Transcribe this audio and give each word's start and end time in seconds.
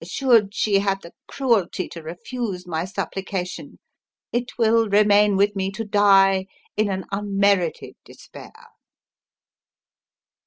Should 0.03 0.55
she 0.55 0.79
have 0.79 1.01
the 1.01 1.13
cruelty 1.27 1.87
to 1.89 2.01
refuse 2.01 2.65
my 2.65 2.85
supplication, 2.85 3.77
it 4.33 4.57
will 4.57 4.89
remain 4.89 5.35
with 5.37 5.55
me 5.55 5.69
to 5.73 5.85
die 5.85 6.47
in 6.75 6.89
an 6.89 7.05
unmerited 7.11 7.93
despair!" 8.03 8.51